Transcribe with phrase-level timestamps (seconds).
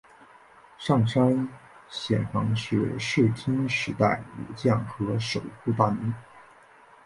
[0.79, 1.47] 上杉
[1.87, 6.11] 显房是室町时代武将和守护大名。